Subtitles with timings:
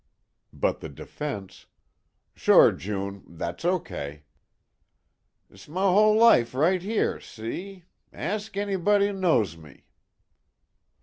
[0.51, 1.67] But the defense
[2.33, 4.23] "Sure, June, that's okay."
[5.53, 7.83] "'S my whole life right 'ere, see?
[8.11, 9.85] Ask anybody knows me."